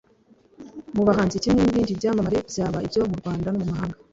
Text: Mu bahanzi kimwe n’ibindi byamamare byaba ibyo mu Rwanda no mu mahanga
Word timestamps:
Mu 0.95 1.03
bahanzi 1.07 1.41
kimwe 1.43 1.61
n’ibindi 1.63 1.97
byamamare 1.99 2.37
byaba 2.49 2.77
ibyo 2.85 3.01
mu 3.09 3.15
Rwanda 3.19 3.47
no 3.49 3.59
mu 3.61 3.65
mahanga 3.71 3.97